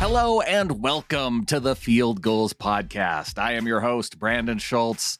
Hello 0.00 0.40
and 0.40 0.82
welcome 0.82 1.44
to 1.44 1.60
the 1.60 1.76
Field 1.76 2.22
Gulls 2.22 2.54
Podcast. 2.54 3.38
I 3.38 3.52
am 3.52 3.66
your 3.66 3.80
host, 3.80 4.18
Brandon 4.18 4.56
Schultz. 4.56 5.18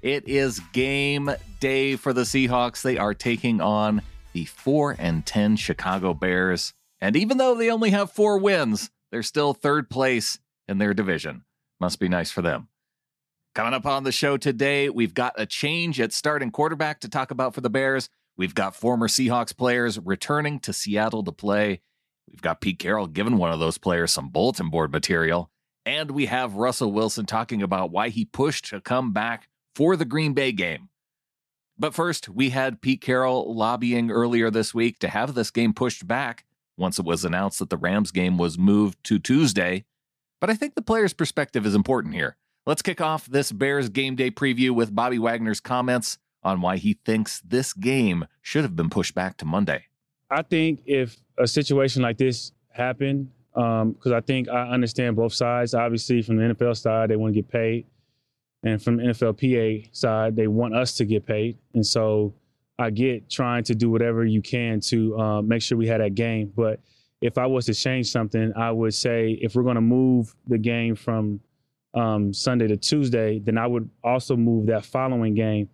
It 0.00 0.26
is 0.26 0.58
game 0.72 1.30
day 1.60 1.96
for 1.96 2.14
the 2.14 2.22
Seahawks. 2.22 2.80
They 2.80 2.96
are 2.96 3.12
taking 3.12 3.60
on 3.60 4.00
the 4.32 4.46
4 4.46 4.96
and 4.98 5.26
10 5.26 5.56
Chicago 5.56 6.14
Bears. 6.14 6.72
And 6.98 7.14
even 7.14 7.36
though 7.36 7.54
they 7.54 7.70
only 7.70 7.90
have 7.90 8.10
four 8.10 8.38
wins, 8.38 8.90
they're 9.10 9.22
still 9.22 9.52
third 9.52 9.90
place 9.90 10.38
in 10.66 10.78
their 10.78 10.94
division. 10.94 11.44
Must 11.78 12.00
be 12.00 12.08
nice 12.08 12.30
for 12.30 12.40
them. 12.40 12.68
Coming 13.54 13.74
up 13.74 13.84
on 13.84 14.04
the 14.04 14.12
show 14.12 14.38
today, 14.38 14.88
we've 14.88 15.12
got 15.12 15.34
a 15.36 15.44
change 15.44 16.00
at 16.00 16.10
starting 16.10 16.50
quarterback 16.50 17.00
to 17.00 17.08
talk 17.10 17.32
about 17.32 17.54
for 17.54 17.60
the 17.60 17.68
Bears. 17.68 18.08
We've 18.38 18.54
got 18.54 18.74
former 18.74 19.08
Seahawks 19.08 19.54
players 19.54 19.98
returning 19.98 20.58
to 20.60 20.72
Seattle 20.72 21.22
to 21.22 21.32
play. 21.32 21.82
We've 22.30 22.40
got 22.40 22.60
Pete 22.60 22.78
Carroll 22.78 23.06
giving 23.06 23.36
one 23.36 23.52
of 23.52 23.60
those 23.60 23.78
players 23.78 24.12
some 24.12 24.28
bulletin 24.28 24.70
board 24.70 24.92
material. 24.92 25.50
And 25.84 26.12
we 26.12 26.26
have 26.26 26.54
Russell 26.54 26.92
Wilson 26.92 27.26
talking 27.26 27.62
about 27.62 27.90
why 27.90 28.08
he 28.08 28.24
pushed 28.24 28.66
to 28.66 28.80
come 28.80 29.12
back 29.12 29.48
for 29.74 29.96
the 29.96 30.04
Green 30.04 30.32
Bay 30.32 30.52
game. 30.52 30.88
But 31.78 31.94
first, 31.94 32.28
we 32.28 32.50
had 32.50 32.80
Pete 32.80 33.00
Carroll 33.00 33.54
lobbying 33.54 34.10
earlier 34.10 34.50
this 34.50 34.72
week 34.72 34.98
to 35.00 35.08
have 35.08 35.34
this 35.34 35.50
game 35.50 35.72
pushed 35.74 36.06
back 36.06 36.44
once 36.76 36.98
it 36.98 37.04
was 37.04 37.24
announced 37.24 37.58
that 37.58 37.70
the 37.70 37.76
Rams 37.76 38.10
game 38.10 38.38
was 38.38 38.58
moved 38.58 39.02
to 39.04 39.18
Tuesday. 39.18 39.84
But 40.40 40.50
I 40.50 40.54
think 40.54 40.74
the 40.74 40.82
player's 40.82 41.12
perspective 41.12 41.66
is 41.66 41.74
important 41.74 42.14
here. 42.14 42.36
Let's 42.66 42.82
kick 42.82 43.00
off 43.00 43.26
this 43.26 43.50
Bears 43.50 43.88
game 43.88 44.14
day 44.14 44.30
preview 44.30 44.70
with 44.70 44.94
Bobby 44.94 45.18
Wagner's 45.18 45.60
comments 45.60 46.18
on 46.44 46.60
why 46.60 46.76
he 46.76 46.98
thinks 47.04 47.40
this 47.40 47.72
game 47.72 48.26
should 48.40 48.62
have 48.62 48.76
been 48.76 48.90
pushed 48.90 49.14
back 49.14 49.36
to 49.38 49.44
Monday. 49.44 49.86
I 50.32 50.42
think 50.42 50.82
if 50.86 51.18
a 51.38 51.46
situation 51.46 52.02
like 52.02 52.16
this 52.16 52.52
happened, 52.70 53.30
because 53.52 54.06
um, 54.06 54.14
I 54.14 54.20
think 54.20 54.48
I 54.48 54.68
understand 54.68 55.14
both 55.14 55.34
sides. 55.34 55.74
Obviously, 55.74 56.22
from 56.22 56.36
the 56.38 56.54
NFL 56.54 56.76
side, 56.76 57.10
they 57.10 57.16
want 57.16 57.34
to 57.34 57.42
get 57.42 57.50
paid, 57.50 57.86
and 58.62 58.82
from 58.82 58.96
the 58.96 59.04
NFLPA 59.04 59.94
side, 59.94 60.34
they 60.34 60.46
want 60.46 60.74
us 60.74 60.94
to 60.96 61.04
get 61.04 61.26
paid. 61.26 61.58
And 61.74 61.86
so 61.86 62.32
I 62.78 62.88
get 62.88 63.28
trying 63.28 63.64
to 63.64 63.74
do 63.74 63.90
whatever 63.90 64.24
you 64.24 64.40
can 64.40 64.80
to 64.80 65.18
uh, 65.18 65.42
make 65.42 65.60
sure 65.60 65.76
we 65.76 65.86
had 65.86 66.00
that 66.00 66.14
game. 66.14 66.50
But 66.56 66.80
if 67.20 67.36
I 67.36 67.44
was 67.46 67.66
to 67.66 67.74
change 67.74 68.10
something, 68.10 68.54
I 68.56 68.70
would 68.70 68.94
say 68.94 69.38
if 69.42 69.54
we're 69.54 69.62
going 69.64 69.74
to 69.74 69.82
move 69.82 70.34
the 70.46 70.58
game 70.58 70.94
from 70.94 71.40
um, 71.92 72.32
Sunday 72.32 72.68
to 72.68 72.78
Tuesday, 72.78 73.38
then 73.38 73.58
I 73.58 73.66
would 73.66 73.90
also 74.02 74.34
move 74.34 74.66
that 74.66 74.86
following 74.86 75.34
game 75.34 75.68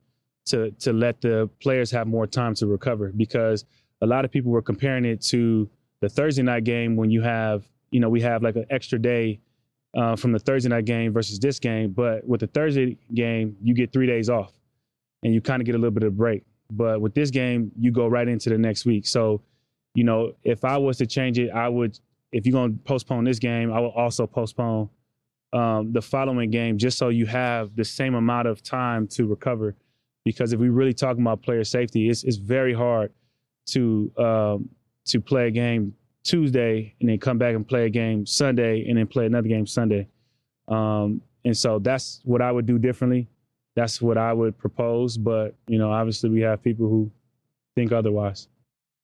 to 0.47 0.72
to 0.81 0.93
let 0.93 1.20
the 1.20 1.48
players 1.61 1.93
have 1.93 2.09
more 2.09 2.27
time 2.27 2.55
to 2.56 2.67
recover 2.67 3.12
because 3.17 3.65
a 4.01 4.07
lot 4.07 4.25
of 4.25 4.31
people 4.31 4.51
were 4.51 4.63
comparing 4.63 5.05
it 5.05 5.21
to 5.23 5.69
the 6.01 6.09
Thursday 6.09 6.43
night 6.43 6.65
game 6.65 6.97
when 6.97 7.11
you 7.11 7.23
have 7.23 7.65
you 7.91 8.01
know 8.01 8.09
we 8.09 8.21
have 8.21 8.43
like 8.43 8.57
an 8.57 8.67
extra 8.71 8.99
day 8.99 9.41
uh, 9.97 10.15
from 10.17 10.33
the 10.33 10.39
Thursday 10.39 10.69
night 10.69 10.85
game 10.85 11.13
versus 11.13 11.39
this 11.39 11.59
game, 11.59 11.91
but 11.93 12.27
with 12.27 12.41
the 12.41 12.47
Thursday 12.47 12.97
game 13.15 13.57
you 13.63 13.75
get 13.75 13.93
three 13.93 14.07
days 14.07 14.29
off 14.29 14.53
and 15.23 15.35
you 15.35 15.41
kind 15.41 15.61
of 15.61 15.67
get 15.67 15.75
a 15.75 15.79
little 15.79 15.91
bit 15.91 16.03
of 16.03 16.13
a 16.13 16.17
break. 16.17 16.45
But 16.71 17.01
with 17.01 17.15
this 17.15 17.31
game, 17.31 17.73
you 17.79 17.91
go 17.91 18.07
right 18.07 18.29
into 18.29 18.51
the 18.51 18.59
next 18.59 18.85
week. 18.85 19.07
So, 19.07 19.41
you 19.95 20.05
know, 20.05 20.33
if 20.45 20.65
I 20.65 20.77
was 20.77 20.99
to 20.99 21.07
change 21.07 21.39
it, 21.39 21.51
I 21.51 21.69
would. 21.69 21.99
If 22.31 22.45
you're 22.45 22.53
going 22.53 22.75
to 22.75 22.79
postpone 22.85 23.25
this 23.25 23.39
game, 23.39 23.73
I 23.73 23.81
will 23.81 23.93
also 23.93 24.27
postpone 24.27 24.91
um, 25.55 25.93
the 25.93 26.03
following 26.03 26.51
game 26.51 26.77
just 26.77 26.99
so 26.99 27.09
you 27.09 27.25
have 27.25 27.75
the 27.75 27.85
same 27.85 28.15
amount 28.15 28.49
of 28.49 28.62
time 28.62 29.07
to 29.09 29.27
recover. 29.27 29.75
Because 30.27 30.53
if 30.53 30.61
we 30.61 30.69
really 30.69 30.93
talk 30.93 31.17
about 31.17 31.43
player 31.43 31.65
safety, 31.65 32.11
it's, 32.11 32.23
it's 32.25 32.37
very 32.37 32.75
hard 32.75 33.12
to 33.69 34.13
um, 34.17 34.69
to 35.07 35.21
play 35.21 35.49
a 35.49 35.51
game 35.51 35.95
Tuesday 36.23 36.95
and 37.01 37.09
then 37.09 37.19
come 37.19 37.39
back 37.39 37.55
and 37.55 37.67
play 37.67 37.87
a 37.87 37.91
game 37.91 38.27
Sunday 38.27 38.87
and 38.89 38.99
then 38.99 39.07
play 39.07 39.27
another 39.27 39.49
game 39.49 39.67
Sunday. 39.67 40.09
Um, 40.69 41.23
and 41.45 41.57
so 41.57 41.79
that's 41.79 42.21
what 42.25 42.43
I 42.43 42.53
would 42.53 42.67
do 42.67 42.78
differently. 42.78 43.28
That's 43.75 44.03
what 44.03 44.19
I 44.19 44.33
would 44.33 44.59
propose. 44.59 45.17
But 45.17 45.55
you 45.67 45.78
know, 45.78 45.91
obviously, 45.91 46.31
we 46.31 46.41
have 46.43 46.62
people 46.62 46.89
who 46.89 47.11
think 47.75 47.93
otherwise. 47.93 48.49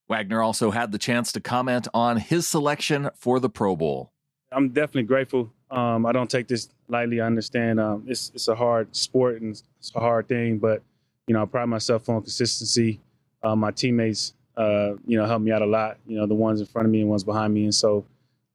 Wagner 0.09 0.43
also 0.43 0.71
had 0.71 0.93
the 0.93 0.99
chance 0.99 1.33
to 1.33 1.41
comment 1.41 1.89
on 1.95 2.19
his 2.19 2.47
selection 2.47 3.11
for 3.15 3.41
the 3.41 3.49
Pro 3.49 3.75
Bowl. 3.75 4.13
I'm 4.53 4.69
definitely 4.69 5.05
grateful 5.05 5.51
um, 5.75 6.07
I 6.07 6.13
don't 6.13 6.31
take 6.31 6.47
this 6.47 6.69
lightly. 6.89 7.21
I 7.21 7.27
understand 7.27 7.81
um, 7.81 8.05
it's 8.07 8.31
it's 8.35 8.49
a 8.49 8.55
hard 8.55 8.95
sport 8.95 9.41
and 9.41 9.51
it's 9.79 9.93
a 9.95 10.01
hard 10.01 10.29
thing, 10.29 10.59
but 10.59 10.83
you 11.27 11.35
know 11.35 11.43
I 11.43 11.47
pride 11.47 11.67
myself 11.67 12.09
on 12.09 12.23
consistency. 12.23 13.01
Uh, 13.43 13.57
my 13.57 13.71
teammates, 13.71 14.35
uh, 14.57 14.93
you 15.07 15.19
know, 15.19 15.27
helped 15.27 15.45
me 15.45 15.53
out 15.53 15.63
a 15.63 15.67
lot. 15.67 15.99
You 16.07 16.17
know, 16.17 16.27
the 16.27 16.35
ones 16.35 16.61
in 16.61 16.67
front 16.67 16.87
of 16.87 16.93
me 16.93 17.01
and 17.01 17.11
ones 17.11 17.25
behind 17.25 17.53
me, 17.53 17.65
and 17.65 17.75
so 17.75 18.05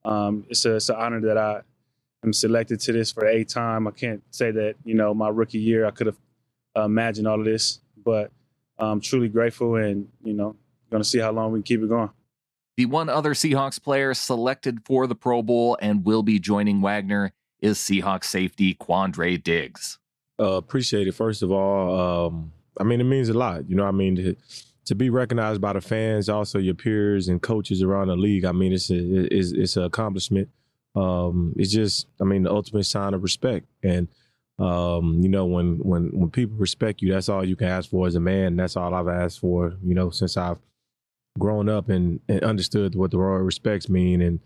um, 0.05 0.45
it's 0.49 0.65
a, 0.65 0.75
it's 0.75 0.89
an 0.89 0.95
honor 0.95 1.21
that 1.21 1.37
I 1.37 1.61
am 2.23 2.33
selected 2.33 2.79
to 2.81 2.93
this 2.93 3.11
for 3.11 3.21
the 3.21 3.29
eighth 3.29 3.53
time. 3.53 3.87
I 3.87 3.91
can't 3.91 4.23
say 4.31 4.51
that 4.51 4.75
you 4.83 4.95
know 4.95 5.13
my 5.13 5.29
rookie 5.29 5.59
year 5.59 5.85
I 5.85 5.91
could 5.91 6.07
have 6.07 6.17
uh, 6.77 6.83
imagined 6.83 7.27
all 7.27 7.39
of 7.39 7.45
this, 7.45 7.79
but 8.03 8.31
I'm 8.77 9.01
truly 9.01 9.29
grateful, 9.29 9.75
and 9.75 10.07
you 10.23 10.33
know, 10.33 10.55
going 10.89 11.03
to 11.03 11.07
see 11.09 11.19
how 11.19 11.31
long 11.31 11.51
we 11.51 11.59
can 11.59 11.63
keep 11.63 11.81
it 11.81 11.89
going. 11.89 12.09
The 12.77 12.85
one 12.85 13.09
other 13.09 13.33
Seahawks 13.33 13.81
player 13.81 14.13
selected 14.13 14.79
for 14.85 15.05
the 15.05 15.15
Pro 15.15 15.41
Bowl 15.41 15.77
and 15.81 16.05
will 16.05 16.23
be 16.23 16.39
joining 16.39 16.81
Wagner 16.81 17.33
is 17.59 17.77
Seahawks 17.77 18.23
safety 18.25 18.73
Quandre 18.73 19.41
Diggs. 19.43 19.99
Uh, 20.39 20.53
appreciate 20.53 21.05
it. 21.05 21.13
First 21.13 21.43
of 21.43 21.51
all, 21.51 22.27
um, 22.27 22.53
I 22.79 22.83
mean, 22.85 23.01
it 23.01 23.05
means 23.05 23.27
a 23.27 23.33
lot. 23.33 23.69
You 23.69 23.75
know, 23.75 23.83
I 23.83 23.91
mean, 23.91 24.37
to, 24.89 24.95
be 24.95 25.09
recognized 25.09 25.61
by 25.61 25.73
the 25.73 25.81
fans, 25.81 26.29
also 26.29 26.59
your 26.59 26.75
peers 26.75 27.27
and 27.27 27.41
coaches 27.41 27.81
around 27.81 28.07
the 28.07 28.15
league. 28.15 28.45
I 28.45 28.51
mean, 28.51 28.73
it's 28.73 28.89
a, 28.89 28.97
it's, 29.33 29.51
it's 29.51 29.77
an 29.77 29.83
accomplishment. 29.83 30.49
Um, 30.95 31.53
it's 31.57 31.71
just, 31.71 32.07
I 32.21 32.25
mean, 32.25 32.43
the 32.43 32.51
ultimate 32.51 32.85
sign 32.85 33.13
of 33.13 33.23
respect. 33.23 33.67
And 33.83 34.07
um, 34.59 35.21
you 35.21 35.29
know, 35.29 35.45
when 35.45 35.77
when 35.77 36.09
when 36.11 36.29
people 36.29 36.57
respect 36.57 37.01
you, 37.01 37.13
that's 37.13 37.29
all 37.29 37.45
you 37.45 37.55
can 37.55 37.69
ask 37.69 37.89
for 37.89 38.07
as 38.07 38.15
a 38.15 38.19
man. 38.19 38.57
That's 38.57 38.75
all 38.75 38.93
I've 38.93 39.07
asked 39.07 39.39
for. 39.39 39.77
You 39.81 39.95
know, 39.95 40.09
since 40.09 40.35
I've 40.35 40.59
grown 41.37 41.69
up 41.69 41.89
and, 41.89 42.19
and 42.27 42.43
understood 42.43 42.95
what 42.95 43.11
the 43.11 43.17
royal 43.17 43.41
respects 43.41 43.87
mean. 43.89 44.21
And 44.21 44.39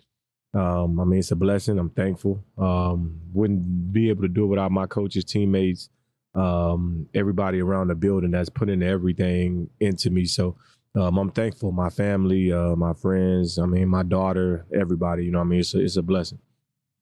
um, 0.54 1.00
I 1.00 1.04
mean, 1.04 1.20
it's 1.20 1.32
a 1.32 1.36
blessing. 1.36 1.80
I'm 1.80 1.90
thankful. 1.90 2.44
Um, 2.58 3.20
wouldn't 3.34 3.92
be 3.92 4.10
able 4.10 4.22
to 4.22 4.28
do 4.28 4.44
it 4.44 4.48
without 4.48 4.72
my 4.72 4.86
coaches, 4.86 5.26
teammates, 5.26 5.90
um, 6.36 7.08
everybody 7.14 7.62
around 7.62 7.88
the 7.88 7.96
building 7.96 8.32
that's 8.32 8.50
putting 8.50 8.82
everything 8.82 9.70
into 9.80 10.10
me. 10.10 10.26
So 10.26 10.56
um, 10.96 11.18
I'm 11.18 11.32
thankful. 11.32 11.72
My 11.72 11.90
family, 11.90 12.52
uh, 12.52 12.76
my 12.76 12.94
friends, 12.94 13.58
I 13.58 13.66
mean, 13.66 13.88
my 13.88 14.04
daughter, 14.04 14.66
everybody. 14.74 15.26
You 15.26 15.32
know, 15.32 15.42
I 15.42 15.44
mean, 15.44 15.60
it's 15.60 15.74
a, 15.74 15.82
it's 15.82 15.98
a 15.98 16.02
blessing. 16.02 16.40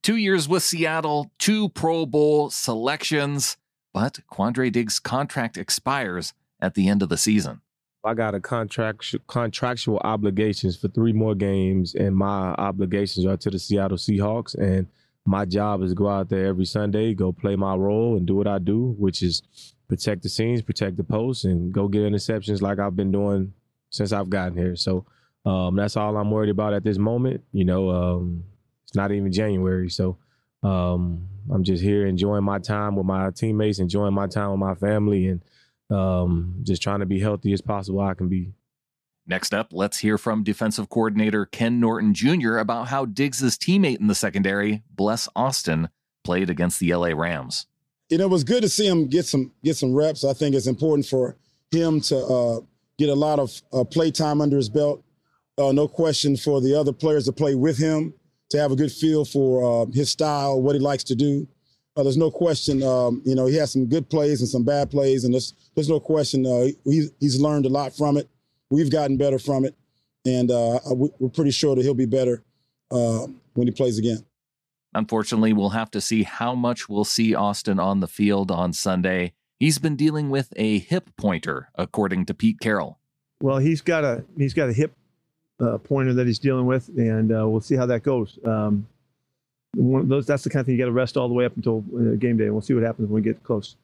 Two 0.03 0.15
years 0.15 0.47
with 0.47 0.63
Seattle, 0.63 1.31
two 1.37 1.69
Pro 1.69 2.05
Bowl 2.05 2.49
selections, 2.49 3.57
but 3.93 4.19
Quandre 4.31 4.71
Diggs' 4.71 4.99
contract 4.99 5.57
expires 5.57 6.33
at 6.59 6.73
the 6.73 6.87
end 6.87 7.03
of 7.03 7.09
the 7.09 7.17
season. 7.17 7.61
I 8.03 8.15
got 8.15 8.33
a 8.33 8.39
contract 8.39 9.13
contractual 9.27 9.99
obligations 10.03 10.75
for 10.75 10.87
three 10.87 11.13
more 11.13 11.35
games, 11.35 11.93
and 11.93 12.15
my 12.15 12.53
obligations 12.53 13.25
are 13.27 13.37
to 13.37 13.51
the 13.51 13.59
Seattle 13.59 13.97
Seahawks. 13.97 14.55
And 14.55 14.87
my 15.25 15.45
job 15.45 15.83
is 15.83 15.93
go 15.93 16.09
out 16.09 16.29
there 16.29 16.47
every 16.47 16.65
Sunday, 16.65 17.13
go 17.13 17.31
play 17.31 17.55
my 17.55 17.75
role, 17.75 18.17
and 18.17 18.25
do 18.25 18.35
what 18.35 18.47
I 18.47 18.59
do, 18.59 18.95
which 18.97 19.21
is 19.21 19.41
protect 19.87 20.23
the 20.23 20.29
scenes, 20.29 20.61
protect 20.61 20.97
the 20.97 21.03
posts, 21.03 21.43
and 21.43 21.71
go 21.73 21.87
get 21.87 22.01
interceptions 22.01 22.61
like 22.61 22.79
I've 22.79 22.95
been 22.95 23.11
doing 23.11 23.53
since 23.89 24.13
I've 24.13 24.29
gotten 24.29 24.57
here. 24.57 24.75
So 24.75 25.05
um, 25.45 25.75
that's 25.75 25.97
all 25.97 26.17
I'm 26.17 26.31
worried 26.31 26.49
about 26.49 26.73
at 26.73 26.83
this 26.83 26.97
moment. 26.97 27.43
You 27.51 27.65
know, 27.65 27.89
um, 27.89 28.43
it's 28.83 28.95
not 28.95 29.11
even 29.11 29.31
January, 29.31 29.89
so 29.89 30.17
um, 30.63 31.27
I'm 31.51 31.63
just 31.63 31.83
here 31.83 32.05
enjoying 32.05 32.43
my 32.43 32.59
time 32.59 32.95
with 32.95 33.05
my 33.05 33.29
teammates, 33.31 33.79
enjoying 33.79 34.13
my 34.13 34.27
time 34.27 34.51
with 34.51 34.59
my 34.59 34.75
family, 34.75 35.27
and 35.27 35.41
um, 35.89 36.55
just 36.63 36.81
trying 36.81 36.99
to 36.99 37.05
be 37.05 37.19
healthy 37.19 37.53
as 37.53 37.61
possible 37.61 37.99
I 37.99 38.13
can 38.13 38.27
be. 38.27 38.53
Next 39.27 39.53
up, 39.53 39.69
let's 39.71 39.99
hear 39.99 40.17
from 40.17 40.43
defensive 40.43 40.89
coordinator 40.89 41.45
Ken 41.45 41.79
Norton 41.79 42.13
Jr. 42.13 42.57
about 42.57 42.87
how 42.87 43.05
Diggs' 43.05 43.57
teammate 43.57 43.99
in 43.99 44.07
the 44.07 44.15
secondary, 44.15 44.83
Bless 44.89 45.29
Austin, 45.35 45.89
played 46.23 46.49
against 46.49 46.79
the 46.79 46.93
LA 46.93 47.09
Rams. 47.09 47.67
You 48.09 48.17
know, 48.17 48.25
it 48.25 48.31
was 48.31 48.43
good 48.43 48.63
to 48.63 48.69
see 48.69 48.87
him 48.87 49.07
get 49.07 49.25
some 49.25 49.51
get 49.63 49.77
some 49.77 49.93
reps. 49.93 50.25
I 50.25 50.33
think 50.33 50.55
it's 50.55 50.67
important 50.67 51.05
for 51.05 51.37
him 51.71 52.01
to 52.01 52.17
uh, 52.17 52.59
get 52.97 53.09
a 53.09 53.15
lot 53.15 53.39
of 53.39 53.61
uh, 53.71 53.83
play 53.83 54.11
time 54.11 54.41
under 54.41 54.57
his 54.57 54.69
belt. 54.69 55.03
Uh, 55.57 55.71
no 55.71 55.87
question 55.87 56.35
for 56.35 56.59
the 56.59 56.77
other 56.77 56.91
players 56.91 57.25
to 57.25 57.31
play 57.31 57.55
with 57.55 57.77
him 57.77 58.13
to 58.49 58.57
have 58.57 58.71
a 58.71 58.75
good 58.75 58.91
feel 58.91 59.23
for 59.23 59.83
uh, 59.83 59.85
his 59.93 60.09
style, 60.09 60.61
what 60.61 60.75
he 60.75 60.79
likes 60.79 61.03
to 61.05 61.15
do. 61.15 61.47
Uh, 61.95 62.03
there's 62.03 62.17
no 62.17 62.31
question, 62.31 62.81
um, 62.83 63.21
you 63.25 63.35
know, 63.35 63.45
he 63.45 63.55
has 63.55 63.71
some 63.71 63.85
good 63.85 64.09
plays 64.09 64.39
and 64.39 64.49
some 64.49 64.63
bad 64.63 64.89
plays, 64.89 65.23
and 65.25 65.33
there's 65.33 65.53
there's 65.75 65.89
no 65.89 65.99
question 65.99 66.45
uh, 66.45 66.67
he, 66.85 67.07
he's 67.19 67.39
learned 67.39 67.65
a 67.65 67.69
lot 67.69 67.93
from 67.95 68.17
it. 68.17 68.29
We've 68.71 68.89
gotten 68.89 69.17
better 69.17 69.37
from 69.37 69.65
it, 69.65 69.75
and 70.25 70.49
uh, 70.49 70.79
we're 70.89 71.29
pretty 71.29 71.51
sure 71.51 71.75
that 71.75 71.83
he'll 71.83 71.93
be 71.93 72.05
better 72.05 72.41
uh, 72.89 73.27
when 73.53 73.67
he 73.67 73.71
plays 73.71 73.99
again. 73.99 74.25
Unfortunately, 74.93 75.53
we'll 75.53 75.69
have 75.69 75.91
to 75.91 76.01
see 76.01 76.23
how 76.23 76.55
much 76.55 76.89
we'll 76.89 77.03
see 77.03 77.35
Austin 77.35 77.79
on 77.79 77.99
the 77.99 78.07
field 78.07 78.49
on 78.49 78.73
Sunday. 78.73 79.33
He's 79.59 79.77
been 79.77 79.95
dealing 79.95 80.29
with 80.29 80.53
a 80.55 80.79
hip 80.79 81.09
pointer, 81.17 81.69
according 81.75 82.25
to 82.25 82.33
Pete 82.33 82.59
Carroll. 82.59 82.97
Well, 83.41 83.57
he's 83.57 83.81
got 83.81 84.03
a 84.03 84.23
he's 84.37 84.53
got 84.53 84.69
a 84.69 84.73
hip 84.73 84.93
uh, 85.59 85.77
pointer 85.77 86.13
that 86.13 86.25
he's 86.25 86.39
dealing 86.39 86.65
with, 86.65 86.89
and 86.97 87.31
uh, 87.31 87.47
we'll 87.47 87.61
see 87.61 87.75
how 87.75 87.85
that 87.87 88.03
goes. 88.03 88.39
Um, 88.45 88.87
one 89.75 90.01
of 90.01 90.07
those 90.07 90.25
that's 90.25 90.43
the 90.43 90.49
kind 90.49 90.61
of 90.61 90.65
thing 90.65 90.75
you 90.75 90.81
got 90.81 90.85
to 90.85 90.91
rest 90.91 91.17
all 91.17 91.27
the 91.27 91.33
way 91.33 91.45
up 91.45 91.55
until 91.55 91.83
uh, 91.95 92.15
game 92.15 92.37
day. 92.37 92.45
And 92.45 92.53
we'll 92.53 92.61
see 92.61 92.73
what 92.73 92.83
happens 92.83 93.09
when 93.09 93.15
we 93.15 93.21
get 93.21 93.43
close. 93.43 93.75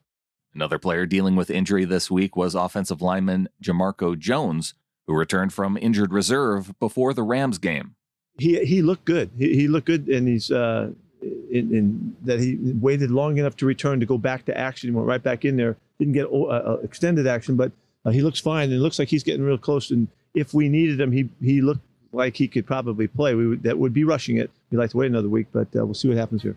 Another 0.54 0.80
player 0.80 1.06
dealing 1.06 1.36
with 1.36 1.50
injury 1.50 1.86
this 1.86 2.10
week 2.10 2.36
was 2.36 2.56
offensive 2.56 3.02
lineman 3.02 3.50
Jamarco 3.62 4.18
Jones, 4.18 4.74
who 5.06 5.14
returned 5.14 5.54
from 5.54 5.78
injured 5.78 6.12
reserve 6.12 6.78
before 6.80 7.14
the 7.14 7.24
Rams 7.24 7.58
game. 7.58 7.96
He 8.40 8.64
he 8.66 8.82
looked 8.82 9.06
good. 9.06 9.32
He, 9.38 9.56
he 9.56 9.68
looked 9.68 9.88
good, 9.88 10.08
and 10.08 10.28
he's 10.28 10.52
uh, 10.52 10.92
in, 11.22 11.74
in, 11.74 12.16
that 12.24 12.40
he 12.40 12.58
waited 12.80 13.12
long 13.12 13.38
enough 13.38 13.56
to 13.58 13.66
return 13.66 14.00
to 14.00 14.06
go 14.06 14.18
back 14.18 14.46
to 14.46 14.58
action. 14.58 14.90
He 14.90 14.96
went 14.96 15.08
right 15.08 15.22
back 15.22 15.46
in 15.46 15.58
there. 15.58 15.76
Didn't 16.00 16.14
get 16.14 16.28
uh, 16.28 16.44
uh, 16.44 16.78
extended 16.84 17.26
action, 17.26 17.56
but 17.56 17.72
uh, 18.06 18.12
he 18.12 18.22
looks 18.22 18.40
fine, 18.40 18.66
and 18.66 18.74
it 18.74 18.80
looks 18.80 19.00
like 19.00 19.08
he's 19.08 19.24
getting 19.24 19.44
real 19.44 19.58
close. 19.58 19.90
And 19.92 20.08
if 20.34 20.54
we 20.54 20.70
needed 20.70 21.00
him, 21.02 21.12
he 21.12 21.30
he 21.42 21.62
looked 21.62 21.82
like 22.12 22.36
he 22.36 22.48
could 22.48 22.66
probably 22.66 23.08
play. 23.08 23.36
We 23.36 23.48
would, 23.48 23.64
that 23.64 23.78
would 23.78 23.94
be 23.94 24.04
rushing 24.04 24.38
it. 24.38 24.52
We'd 24.72 24.78
like 24.78 24.92
to 24.92 24.98
wait 24.98 25.08
another 25.08 25.30
week, 25.30 25.48
but 25.52 25.68
uh, 25.76 25.86
we'll 25.86 25.94
see 25.94 26.08
what 26.08 26.18
happens 26.18 26.44
here. 26.44 26.56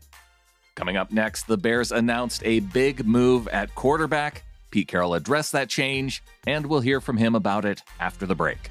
Coming 0.81 0.97
up 0.97 1.13
next, 1.13 1.47
the 1.47 1.59
Bears 1.59 1.93
announced 1.93 2.41
a 2.43 2.61
big 2.61 3.05
move 3.05 3.47
at 3.49 3.75
quarterback. 3.75 4.45
Pete 4.71 4.89
Carroll 4.89 5.13
addressed 5.13 5.53
that 5.53 5.69
change, 5.69 6.23
and 6.47 6.65
we'll 6.65 6.81
hear 6.81 7.03
from 7.03 7.19
him 7.19 7.35
about 7.35 7.67
it 7.67 7.83
after 8.01 8.25
the 8.25 8.35
break. 8.35 8.71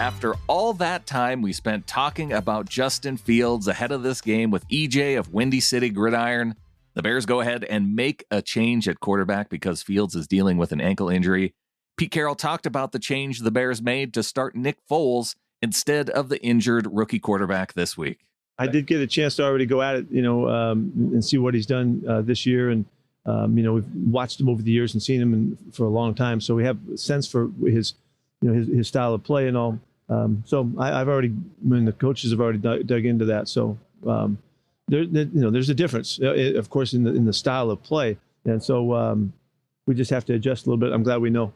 After 0.00 0.36
all 0.46 0.72
that 0.72 1.04
time 1.04 1.42
we 1.42 1.52
spent 1.52 1.86
talking 1.86 2.32
about 2.32 2.66
Justin 2.66 3.18
Fields 3.18 3.68
ahead 3.68 3.92
of 3.92 4.02
this 4.02 4.22
game 4.22 4.50
with 4.50 4.66
EJ 4.68 5.18
of 5.18 5.34
Windy 5.34 5.60
City 5.60 5.90
Gridiron, 5.90 6.54
the 6.94 7.02
Bears 7.02 7.26
go 7.26 7.42
ahead 7.42 7.64
and 7.64 7.94
make 7.94 8.24
a 8.30 8.40
change 8.40 8.88
at 8.88 9.00
quarterback 9.00 9.50
because 9.50 9.82
Fields 9.82 10.14
is 10.14 10.26
dealing 10.26 10.56
with 10.56 10.72
an 10.72 10.80
ankle 10.80 11.10
injury. 11.10 11.52
Pete 12.02 12.10
Carroll 12.10 12.34
talked 12.34 12.66
about 12.66 12.90
the 12.90 12.98
change 12.98 13.38
the 13.38 13.52
Bears 13.52 13.80
made 13.80 14.12
to 14.14 14.24
start 14.24 14.56
Nick 14.56 14.76
Foles 14.90 15.36
instead 15.62 16.10
of 16.10 16.30
the 16.30 16.42
injured 16.42 16.88
rookie 16.90 17.20
quarterback 17.20 17.74
this 17.74 17.96
week. 17.96 18.26
I 18.58 18.66
did 18.66 18.88
get 18.88 19.00
a 19.00 19.06
chance 19.06 19.36
to 19.36 19.44
already 19.44 19.66
go 19.66 19.82
at 19.82 19.94
it, 19.94 20.06
you 20.10 20.20
know, 20.20 20.48
um, 20.48 20.90
and 20.96 21.24
see 21.24 21.38
what 21.38 21.54
he's 21.54 21.64
done 21.64 22.02
uh, 22.08 22.20
this 22.20 22.44
year. 22.44 22.70
And, 22.70 22.86
um, 23.24 23.56
you 23.56 23.62
know, 23.62 23.74
we've 23.74 23.94
watched 23.94 24.40
him 24.40 24.48
over 24.48 24.60
the 24.60 24.72
years 24.72 24.94
and 24.94 25.00
seen 25.00 25.20
him 25.20 25.32
in, 25.32 25.56
for 25.70 25.84
a 25.84 25.88
long 25.88 26.12
time. 26.12 26.40
So 26.40 26.56
we 26.56 26.64
have 26.64 26.76
a 26.92 26.98
sense 26.98 27.28
for 27.28 27.52
his, 27.64 27.94
you 28.40 28.48
know, 28.48 28.54
his, 28.56 28.66
his 28.66 28.88
style 28.88 29.14
of 29.14 29.22
play 29.22 29.46
and 29.46 29.56
all. 29.56 29.78
Um, 30.08 30.42
so 30.44 30.68
I, 30.78 30.88
have 30.98 31.08
already, 31.08 31.28
I 31.28 31.68
mean, 31.68 31.84
the 31.84 31.92
coaches 31.92 32.32
have 32.32 32.40
already 32.40 32.58
dug, 32.58 32.84
dug 32.84 33.04
into 33.04 33.26
that. 33.26 33.46
So 33.46 33.78
um, 34.08 34.38
there, 34.88 35.06
there, 35.06 35.26
you 35.32 35.40
know, 35.40 35.50
there's 35.50 35.70
a 35.70 35.74
difference, 35.74 36.18
uh, 36.20 36.32
of 36.56 36.68
course, 36.68 36.94
in 36.94 37.04
the 37.04 37.14
in 37.14 37.26
the 37.26 37.32
style 37.32 37.70
of 37.70 37.80
play, 37.84 38.18
and 38.44 38.60
so 38.60 38.92
um, 38.92 39.32
we 39.86 39.94
just 39.94 40.10
have 40.10 40.24
to 40.24 40.34
adjust 40.34 40.66
a 40.66 40.68
little 40.68 40.80
bit. 40.80 40.92
I'm 40.92 41.04
glad 41.04 41.20
we 41.20 41.30
know. 41.30 41.52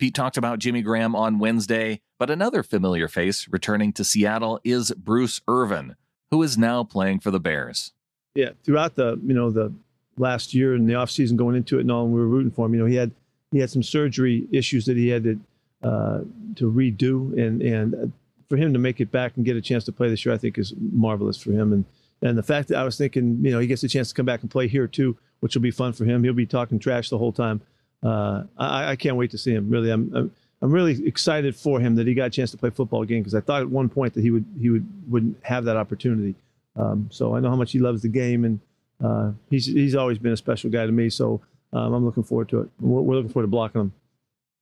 Pete 0.00 0.14
talked 0.14 0.38
about 0.38 0.58
Jimmy 0.60 0.80
Graham 0.80 1.14
on 1.14 1.38
Wednesday, 1.38 2.00
but 2.18 2.30
another 2.30 2.62
familiar 2.62 3.06
face 3.06 3.46
returning 3.50 3.92
to 3.92 4.02
Seattle 4.02 4.58
is 4.64 4.92
Bruce 4.92 5.42
Irvin, 5.46 5.94
who 6.30 6.42
is 6.42 6.56
now 6.56 6.82
playing 6.82 7.20
for 7.20 7.30
the 7.30 7.38
Bears. 7.38 7.92
Yeah, 8.34 8.52
throughout 8.64 8.94
the 8.94 9.20
you 9.22 9.34
know 9.34 9.50
the 9.50 9.74
last 10.16 10.54
year 10.54 10.74
and 10.74 10.88
the 10.88 10.94
offseason 10.94 11.36
going 11.36 11.54
into 11.54 11.76
it 11.76 11.82
and 11.82 11.92
all, 11.92 12.04
and 12.04 12.14
we 12.14 12.18
were 12.18 12.26
rooting 12.26 12.50
for 12.50 12.64
him. 12.64 12.72
You 12.72 12.80
know, 12.80 12.86
he 12.86 12.94
had 12.94 13.10
he 13.52 13.58
had 13.58 13.68
some 13.68 13.82
surgery 13.82 14.48
issues 14.50 14.86
that 14.86 14.96
he 14.96 15.08
had 15.08 15.24
to 15.24 15.40
uh, 15.82 16.20
to 16.56 16.72
redo, 16.72 17.38
and 17.38 17.60
and 17.60 18.10
for 18.48 18.56
him 18.56 18.72
to 18.72 18.78
make 18.78 19.02
it 19.02 19.10
back 19.10 19.36
and 19.36 19.44
get 19.44 19.56
a 19.56 19.60
chance 19.60 19.84
to 19.84 19.92
play 19.92 20.08
this 20.08 20.24
year, 20.24 20.34
I 20.34 20.38
think 20.38 20.56
is 20.56 20.72
marvelous 20.78 21.36
for 21.36 21.52
him. 21.52 21.74
And 21.74 21.84
and 22.22 22.38
the 22.38 22.42
fact 22.42 22.68
that 22.68 22.78
I 22.78 22.84
was 22.84 22.96
thinking, 22.96 23.44
you 23.44 23.50
know, 23.50 23.58
he 23.58 23.66
gets 23.66 23.82
a 23.82 23.88
chance 23.88 24.08
to 24.08 24.14
come 24.14 24.24
back 24.24 24.40
and 24.40 24.50
play 24.50 24.66
here 24.66 24.86
too, 24.86 25.18
which 25.40 25.54
will 25.54 25.62
be 25.62 25.70
fun 25.70 25.92
for 25.92 26.06
him. 26.06 26.24
He'll 26.24 26.32
be 26.32 26.46
talking 26.46 26.78
trash 26.78 27.10
the 27.10 27.18
whole 27.18 27.32
time. 27.32 27.60
Uh, 28.02 28.44
I, 28.56 28.92
I, 28.92 28.96
can't 28.96 29.16
wait 29.16 29.30
to 29.32 29.38
see 29.38 29.52
him. 29.52 29.68
Really, 29.68 29.90
I'm, 29.90 30.10
I'm, 30.14 30.34
I'm 30.62 30.72
really 30.72 31.06
excited 31.06 31.54
for 31.54 31.80
him 31.80 31.96
that 31.96 32.06
he 32.06 32.14
got 32.14 32.26
a 32.26 32.30
chance 32.30 32.50
to 32.52 32.56
play 32.56 32.70
football 32.70 33.02
again 33.02 33.20
because 33.20 33.34
I 33.34 33.40
thought 33.40 33.60
at 33.60 33.68
one 33.68 33.88
point 33.88 34.14
that 34.14 34.22
he 34.22 34.30
would 34.30 34.44
he 34.58 34.70
would 34.70 34.86
wouldn't 35.10 35.36
have 35.42 35.64
that 35.64 35.76
opportunity. 35.76 36.34
Um, 36.76 37.08
so 37.10 37.34
I 37.34 37.40
know 37.40 37.50
how 37.50 37.56
much 37.56 37.72
he 37.72 37.78
loves 37.78 38.02
the 38.02 38.08
game, 38.08 38.44
and 38.44 38.60
uh, 39.02 39.32
he's 39.50 39.66
he's 39.66 39.94
always 39.94 40.18
been 40.18 40.32
a 40.32 40.36
special 40.36 40.70
guy 40.70 40.86
to 40.86 40.92
me. 40.92 41.10
So 41.10 41.40
um, 41.72 41.92
I'm 41.92 42.04
looking 42.04 42.22
forward 42.22 42.48
to 42.50 42.60
it. 42.60 42.70
We're, 42.80 43.00
we're 43.00 43.16
looking 43.16 43.30
forward 43.30 43.44
to 43.44 43.50
blocking 43.50 43.80
him. 43.80 43.92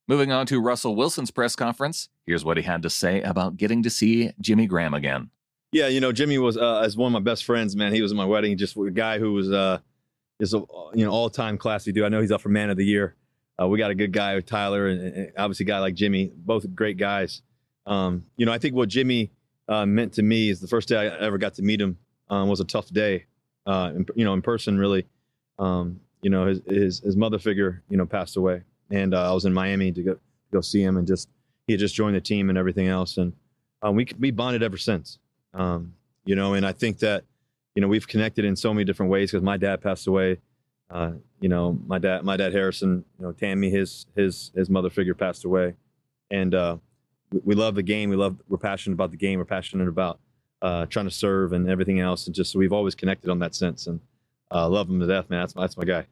Moving 0.09 0.33
on 0.33 0.47
to 0.47 0.61
Russell 0.61 0.97
Wilson's 0.97 1.31
press 1.31 1.55
conference, 1.55 2.09
here's 2.27 2.45
what 2.45 2.57
he 2.57 2.63
had 2.63 2.83
to 2.83 2.91
say 2.91 3.21
about 3.21 3.57
getting 3.57 3.83
to 3.83 3.91
see 3.91 4.33
Jimmy 4.41 4.67
Graham 4.67 4.95
again. 4.95 5.31
Yeah, 5.71 5.89
you 5.89 6.01
know, 6.01 6.13
Jimmy 6.13 6.39
was 6.39 6.57
uh, 6.57 6.81
as 6.81 6.97
one 6.97 7.09
of 7.09 7.13
my 7.13 7.31
best 7.31 7.45
friends. 7.45 7.77
Man, 7.77 7.93
he 7.93 8.01
was 8.01 8.11
at 8.11 8.17
my 8.17 8.25
wedding. 8.25 8.57
Just 8.57 8.77
a 8.77 8.91
guy 8.91 9.19
who 9.19 9.35
was 9.35 9.53
uh, 9.53 9.81
is 10.41 10.55
a 10.55 10.63
you 10.95 11.05
know 11.05 11.11
all 11.11 11.29
time 11.29 11.59
classy 11.59 11.93
dude. 11.93 12.05
I 12.05 12.09
know 12.09 12.21
he's 12.21 12.33
up 12.33 12.41
for 12.41 12.49
Man 12.49 12.71
of 12.71 12.77
the 12.77 12.87
Year. 12.87 13.17
Uh, 13.61 13.69
we 13.69 13.79
got 13.79 13.91
a 13.91 13.95
good 13.95 14.13
guy 14.13 14.39
Tyler, 14.41 14.89
and, 14.89 15.01
and, 15.01 15.33
obviously 15.37 15.65
a 15.65 15.67
guy 15.67 15.79
like 15.79 15.95
Jimmy. 15.95 16.31
Both 16.35 16.75
great 16.75 16.97
guys. 16.97 17.43
Um, 17.87 18.27
you 18.37 18.47
know, 18.47 18.53
I 18.53 18.59
think 18.59 18.75
what 18.75 18.89
Jimmy 18.89 19.31
uh, 19.69 19.87
meant 19.87 20.15
to 20.15 20.23
me 20.23 20.51
is 20.51 20.61
the 20.61 20.69
first 20.69 20.89
day 20.89 20.97
I 20.97 21.19
ever 21.19 21.39
got 21.39 21.55
to 21.55 21.63
meet 21.63 21.81
him 21.81 21.99
um, 22.31 22.49
was 22.49 22.61
a 22.61 22.65
tough 22.65 22.89
day. 22.89 23.27
Uh, 23.67 23.93
in, 23.97 24.07
you 24.15 24.25
know, 24.25 24.33
in 24.33 24.43
person, 24.43 24.79
really. 24.79 25.07
Um, 25.59 26.01
you 26.23 26.31
know, 26.31 26.47
his, 26.47 26.61
his, 26.67 27.01
his 27.01 27.17
mother 27.17 27.39
figure, 27.39 27.83
you 27.89 27.97
know, 27.97 28.07
passed 28.07 28.37
away, 28.37 28.63
and 28.91 29.15
uh, 29.15 29.31
I 29.31 29.35
was 29.35 29.45
in 29.45 29.53
Miami 29.53 29.93
to 29.93 30.03
go 30.03 30.15
to 30.15 30.21
go 30.53 30.61
see 30.61 30.83
him, 30.83 30.97
and 30.97 31.07
just 31.07 31.29
he 31.67 31.73
had 31.75 31.81
just 31.81 31.95
joined 31.95 32.17
the 32.17 32.21
team 32.21 32.49
and 32.49 32.59
everything 32.59 32.89
else, 32.89 33.19
and 33.19 33.33
we 33.93 34.07
we 34.19 34.31
bonded 34.31 34.63
ever 34.63 34.77
since. 34.77 35.19
Um, 35.55 35.95
you 36.25 36.37
know, 36.37 36.55
and 36.55 36.67
I 36.67 36.73
think 36.73 36.99
that, 36.99 37.25
you 37.75 37.81
know, 37.81 37.89
we've 37.89 38.07
connected 38.07 38.45
in 38.45 38.55
so 38.55 38.75
many 38.75 38.85
different 38.85 39.11
ways 39.11 39.31
because 39.31 39.43
my 39.43 39.57
dad 39.57 39.81
passed 39.81 40.07
away. 40.07 40.37
Uh, 40.91 41.13
you 41.41 41.49
know, 41.49 41.79
my 41.87 41.99
dad, 41.99 42.25
my 42.25 42.37
dad 42.37 42.53
Harrison, 42.53 43.05
you 43.19 43.27
know, 43.27 43.33
Tammy, 43.33 43.71
his 43.71 44.07
his 44.17 44.51
his 44.55 44.71
mother 44.71 44.91
figure 44.91 45.15
passed 45.15 45.45
away, 45.45 45.75
and 46.31 46.55
uh, 46.55 46.79
we, 47.31 47.41
we 47.45 47.55
love 47.55 47.75
the 47.75 47.83
game. 47.83 48.11
We 48.11 48.17
love 48.17 48.37
we're 48.49 48.59
passionate 48.59 48.95
about 48.95 49.11
the 49.11 49.17
game. 49.17 49.39
We're 49.39 49.45
passionate 49.45 49.89
about 49.89 50.19
uh, 50.63 50.87
trying 50.87 51.07
to 51.07 51.11
serve 51.11 51.53
and 51.53 51.69
everything 51.69 52.01
else, 52.01 52.27
and 52.27 52.35
just 52.35 52.57
we've 52.57 52.73
always 52.73 52.95
connected 52.95 53.31
on 53.31 53.39
that 53.41 53.55
sense. 53.55 53.87
And 53.87 54.01
uh, 54.51 54.69
love 54.69 54.89
him 54.89 55.01
to 55.01 55.07
death, 55.07 55.29
man. 55.29 55.41
That's 55.41 55.53
that's 55.53 55.77
my 55.77 55.85
guy. 55.85 56.07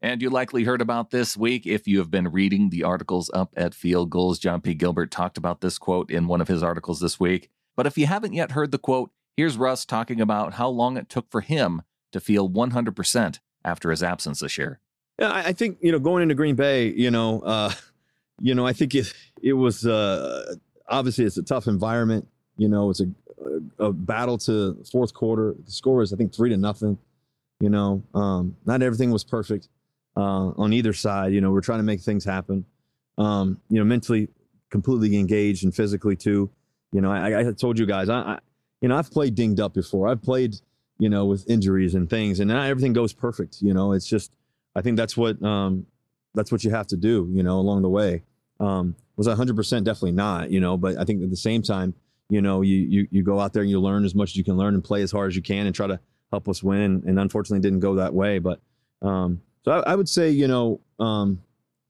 And 0.00 0.20
you 0.20 0.28
likely 0.28 0.64
heard 0.64 0.82
about 0.82 1.10
this 1.10 1.34
week 1.34 1.66
if 1.66 1.88
you 1.88 1.98
have 1.98 2.10
been 2.10 2.30
reading 2.30 2.68
the 2.68 2.84
articles 2.84 3.30
up 3.32 3.54
at 3.56 3.74
Field 3.74 4.10
Gulls. 4.10 4.38
John 4.38 4.60
P. 4.60 4.74
Gilbert 4.74 5.10
talked 5.10 5.38
about 5.38 5.62
this 5.62 5.78
quote 5.78 6.10
in 6.10 6.26
one 6.26 6.42
of 6.42 6.48
his 6.48 6.62
articles 6.62 7.00
this 7.00 7.18
week. 7.18 7.48
But 7.74 7.86
if 7.86 7.96
you 7.96 8.06
haven't 8.06 8.34
yet 8.34 8.52
heard 8.52 8.70
the 8.70 8.78
quote, 8.78 9.10
here's 9.34 9.56
Russ 9.56 9.86
talking 9.86 10.20
about 10.20 10.54
how 10.54 10.68
long 10.68 10.98
it 10.98 11.08
took 11.08 11.30
for 11.30 11.40
him 11.40 11.82
to 12.12 12.20
feel 12.20 12.50
100% 12.50 13.38
after 13.64 13.90
his 13.90 14.02
absence 14.02 14.40
this 14.40 14.58
year. 14.58 14.80
Yeah, 15.18 15.30
I 15.32 15.52
think 15.52 15.78
you 15.80 15.92
know 15.92 15.98
going 15.98 16.22
into 16.22 16.34
Green 16.34 16.56
Bay, 16.56 16.88
you 16.88 17.10
know, 17.10 17.40
uh, 17.40 17.72
you 18.40 18.54
know, 18.54 18.66
I 18.66 18.72
think 18.72 18.94
it 18.94 19.12
it 19.42 19.52
was 19.52 19.86
uh, 19.86 20.54
obviously 20.88 21.24
it's 21.24 21.36
a 21.36 21.42
tough 21.42 21.66
environment. 21.66 22.26
You 22.56 22.68
know, 22.68 22.90
it's 22.90 23.00
a, 23.00 23.06
a, 23.78 23.86
a 23.86 23.92
battle 23.92 24.38
to 24.38 24.82
fourth 24.90 25.14
quarter. 25.14 25.54
The 25.64 25.72
score 25.72 26.02
is 26.02 26.12
I 26.12 26.16
think 26.16 26.34
three 26.34 26.50
to 26.50 26.56
nothing. 26.56 26.98
You 27.60 27.70
know, 27.70 28.02
um, 28.14 28.56
not 28.66 28.82
everything 28.82 29.10
was 29.10 29.24
perfect 29.24 29.68
uh, 30.16 30.50
on 30.56 30.72
either 30.72 30.92
side. 30.92 31.32
You 31.32 31.40
know, 31.40 31.50
we're 31.50 31.60
trying 31.60 31.78
to 31.78 31.84
make 31.84 32.00
things 32.00 32.24
happen. 32.24 32.64
Um, 33.16 33.60
you 33.68 33.78
know, 33.78 33.84
mentally 33.84 34.28
completely 34.70 35.16
engaged 35.16 35.62
and 35.62 35.74
physically 35.74 36.16
too. 36.16 36.50
You 36.92 37.00
know, 37.00 37.10
I, 37.10 37.40
I 37.40 37.52
told 37.52 37.78
you 37.78 37.86
guys, 37.86 38.08
I, 38.08 38.18
I, 38.18 38.38
you 38.80 38.88
know, 38.88 38.96
I've 38.96 39.10
played 39.10 39.34
dinged 39.34 39.60
up 39.60 39.72
before. 39.72 40.08
I've 40.08 40.22
played, 40.22 40.56
you 40.98 41.08
know, 41.08 41.24
with 41.24 41.48
injuries 41.48 41.94
and 41.94 42.08
things, 42.08 42.40
and 42.40 42.48
not 42.48 42.68
everything 42.68 42.92
goes 42.92 43.12
perfect. 43.12 43.60
You 43.60 43.74
know, 43.74 43.92
it's 43.92 44.06
just, 44.06 44.32
I 44.74 44.82
think 44.82 44.96
that's 44.96 45.16
what, 45.16 45.42
um, 45.42 45.86
that's 46.34 46.50
what 46.50 46.64
you 46.64 46.70
have 46.70 46.86
to 46.88 46.96
do. 46.96 47.28
You 47.32 47.42
know, 47.42 47.58
along 47.58 47.82
the 47.82 47.88
way. 47.88 48.22
Um, 48.60 48.94
was 49.16 49.28
100 49.28 49.56
percent 49.56 49.84
definitely 49.84 50.12
not. 50.12 50.50
You 50.50 50.60
know, 50.60 50.76
but 50.76 50.96
I 50.98 51.04
think 51.04 51.22
at 51.22 51.30
the 51.30 51.36
same 51.36 51.62
time, 51.62 51.94
you 52.28 52.42
know, 52.42 52.62
you 52.62 52.76
you 52.76 53.08
you 53.10 53.22
go 53.22 53.40
out 53.40 53.52
there 53.52 53.62
and 53.62 53.70
you 53.70 53.80
learn 53.80 54.04
as 54.04 54.14
much 54.14 54.30
as 54.30 54.36
you 54.36 54.44
can 54.44 54.56
learn 54.56 54.74
and 54.74 54.82
play 54.82 55.02
as 55.02 55.12
hard 55.12 55.30
as 55.30 55.36
you 55.36 55.42
can 55.42 55.66
and 55.66 55.74
try 55.74 55.86
to 55.86 56.00
help 56.30 56.48
us 56.48 56.62
win. 56.62 57.02
And 57.06 57.18
unfortunately, 57.18 57.60
didn't 57.60 57.80
go 57.80 57.94
that 57.96 58.14
way. 58.14 58.38
But 58.38 58.60
um, 59.02 59.40
so 59.64 59.72
I, 59.72 59.92
I 59.92 59.94
would 59.94 60.08
say, 60.08 60.30
you 60.30 60.48
know, 60.48 60.80
um, 60.98 61.40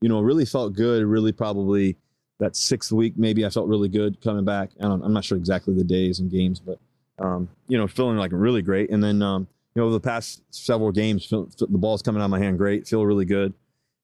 you 0.01 0.09
know, 0.09 0.21
really 0.21 0.45
felt 0.45 0.75
good. 0.75 1.05
Really 1.05 1.33
probably 1.33 1.97
that 2.41 2.57
sixth 2.57 2.93
week, 2.93 3.15
maybe 3.17 3.47
I 3.47 3.51
felt 3.51 3.69
really 3.69 3.89
good 3.89 4.21
coming 4.21 4.45
back. 4.45 4.71
I 4.81 4.85
don't, 4.85 5.03
I 5.03 5.07
am 5.07 5.13
not 5.13 5.25
sure 5.25 5.39
exactly 5.39 5.75
the 5.75 5.85
days 5.85 6.19
and 6.19 6.31
games, 6.31 6.61
but 6.61 6.79
um, 7.19 7.49
you 7.69 7.79
know, 7.79 7.87
feeling 7.87 8.17
like 8.17 8.33
really 8.33 8.63
great. 8.63 8.91
And 8.91 9.03
then 9.03 9.23
um, 9.23 9.47
you 9.75 9.83
know, 9.83 9.91
the 9.91 10.01
past 10.01 10.43
several 10.51 10.93
games, 10.93 11.27
feel, 11.27 11.49
the 11.59 11.67
ball's 11.67 12.03
coming 12.03 12.23
out 12.23 12.27
of 12.27 12.31
my 12.31 12.39
hand 12.39 12.59
great, 12.59 12.87
feel 12.87 13.05
really 13.05 13.25
good, 13.25 13.53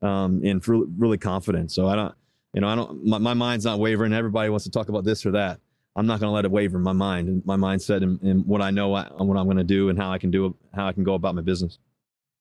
um, 0.02 0.40
and 0.44 0.66
really, 0.66 0.86
really 0.98 1.18
confident. 1.18 1.70
So 1.70 1.86
I 1.86 1.94
don't, 1.94 2.14
you 2.52 2.60
know, 2.60 2.68
I 2.68 2.74
don't, 2.74 3.06
my, 3.06 3.18
my 3.18 3.34
mind's 3.34 3.64
not 3.64 3.78
wavering. 3.78 4.12
Everybody 4.12 4.50
wants 4.50 4.64
to 4.64 4.70
talk 4.70 4.88
about 4.88 5.04
this 5.04 5.24
or 5.24 5.30
that. 5.32 5.60
I'm 5.96 6.06
not 6.06 6.20
going 6.20 6.28
to 6.28 6.34
let 6.34 6.44
it 6.44 6.50
waver 6.50 6.78
in 6.78 6.82
my 6.82 6.92
mind 6.92 7.28
and 7.28 7.46
my 7.46 7.56
mindset 7.56 8.02
and, 8.02 8.20
and 8.22 8.46
what 8.46 8.62
I 8.62 8.70
know 8.70 8.94
and 8.96 9.28
what 9.28 9.36
I'm 9.36 9.46
going 9.46 9.58
to 9.58 9.64
do 9.64 9.88
and 9.88 9.98
how 9.98 10.10
I 10.10 10.18
can 10.18 10.30
do 10.30 10.46
it, 10.46 10.52
how 10.74 10.86
I 10.86 10.92
can 10.92 11.04
go 11.04 11.14
about 11.14 11.34
my 11.34 11.42
business. 11.42 11.78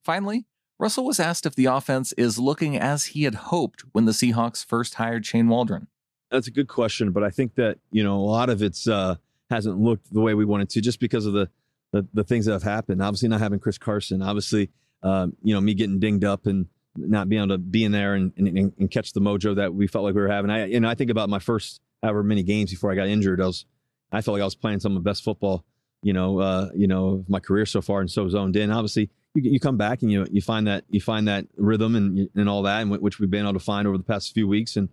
Finally, 0.03 0.45
Russell 0.79 1.05
was 1.05 1.19
asked 1.19 1.45
if 1.45 1.55
the 1.55 1.65
offense 1.65 2.13
is 2.13 2.39
looking 2.39 2.77
as 2.77 3.07
he 3.07 3.23
had 3.23 3.35
hoped 3.35 3.83
when 3.91 4.05
the 4.05 4.11
Seahawks 4.11 4.65
first 4.65 4.95
hired 4.95 5.25
Shane 5.25 5.49
Waldron. 5.49 5.87
That's 6.31 6.47
a 6.47 6.51
good 6.51 6.67
question, 6.67 7.11
but 7.11 7.23
I 7.23 7.31
think 7.31 7.55
that 7.55 7.79
you 7.91 8.03
know 8.03 8.15
a 8.15 8.21
lot 8.21 8.49
of 8.49 8.61
it's 8.61 8.87
uh, 8.87 9.15
hasn't 9.49 9.79
looked 9.79 10.13
the 10.13 10.21
way 10.21 10.33
we 10.33 10.45
wanted 10.45 10.69
to, 10.69 10.81
just 10.81 10.99
because 10.99 11.25
of 11.25 11.33
the, 11.33 11.49
the, 11.91 12.07
the 12.13 12.23
things 12.23 12.45
that 12.45 12.53
have 12.53 12.63
happened. 12.63 13.01
Obviously, 13.01 13.29
not 13.29 13.39
having 13.39 13.59
Chris 13.59 13.77
Carson. 13.77 14.21
Obviously, 14.21 14.69
um, 15.03 15.35
you 15.41 15.53
know 15.53 15.61
me 15.61 15.73
getting 15.73 15.99
dinged 15.99 16.23
up 16.23 16.45
and 16.45 16.67
not 16.95 17.29
being 17.29 17.41
able 17.41 17.55
to 17.55 17.57
be 17.57 17.83
in 17.83 17.91
there 17.91 18.15
and, 18.15 18.33
and, 18.37 18.73
and 18.77 18.91
catch 18.91 19.13
the 19.13 19.21
mojo 19.21 19.55
that 19.55 19.73
we 19.73 19.87
felt 19.87 20.03
like 20.03 20.15
we 20.15 20.21
were 20.21 20.27
having. 20.27 20.51
I, 20.51 20.65
you 20.65 20.79
know, 20.79 20.89
I 20.89 20.95
think 20.95 21.11
about 21.11 21.29
my 21.29 21.39
first 21.39 21.81
however 22.01 22.23
many 22.23 22.43
games 22.43 22.71
before 22.71 22.91
I 22.91 22.95
got 22.95 23.07
injured. 23.07 23.41
I 23.41 23.45
was, 23.45 23.65
I 24.11 24.21
felt 24.21 24.33
like 24.33 24.41
I 24.41 24.45
was 24.45 24.55
playing 24.55 24.79
some 24.79 24.95
of 24.95 25.03
the 25.03 25.07
best 25.07 25.23
football, 25.23 25.65
you 26.01 26.13
know, 26.13 26.39
uh, 26.39 26.69
you 26.75 26.87
know, 26.87 27.09
of 27.09 27.29
my 27.29 27.39
career 27.39 27.65
so 27.65 27.81
far, 27.81 28.01
and 28.01 28.09
so 28.09 28.27
zoned 28.29 28.55
in. 28.55 28.71
Obviously, 28.71 29.09
you, 29.35 29.51
you 29.51 29.59
come 29.59 29.77
back 29.77 30.01
and 30.01 30.11
you 30.11 30.25
you 30.31 30.41
find 30.41 30.67
that 30.67 30.83
you 30.89 30.99
find 30.99 31.27
that 31.27 31.45
rhythm 31.57 31.95
and 31.95 32.29
and 32.35 32.49
all 32.49 32.63
that, 32.63 32.81
and 32.81 32.91
which 32.91 33.19
we've 33.19 33.29
been 33.29 33.43
able 33.43 33.53
to 33.53 33.59
find 33.59 33.87
over 33.87 33.97
the 33.97 34.03
past 34.03 34.33
few 34.33 34.47
weeks, 34.47 34.75
and 34.75 34.89